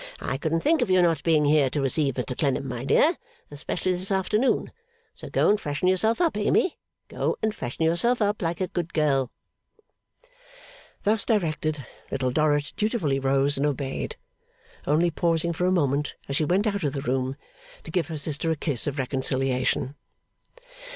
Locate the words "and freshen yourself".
5.51-6.19, 7.43-8.19